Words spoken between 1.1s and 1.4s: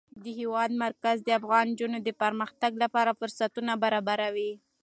د